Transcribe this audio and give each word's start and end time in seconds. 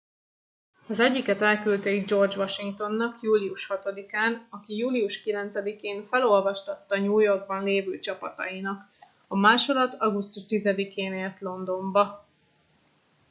az 0.87 0.99
egyiket 0.99 1.41
elküldték 1.41 2.07
george 2.09 2.37
washingtonnak 2.37 3.21
július 3.21 3.65
6 3.65 3.85
án 4.11 4.47
aki 4.49 4.77
július 4.77 5.21
9 5.21 5.55
én 5.81 6.07
felolvastatta 6.07 6.99
new 6.99 7.19
yorkban 7.19 7.63
lévő 7.63 7.99
csapatainak 7.99 8.89
a 9.27 9.35
másolat 9.37 9.93
augusztus 9.93 10.45
10 10.45 10.65
én 10.95 11.13
ért 11.13 11.39
londonba 11.41 12.25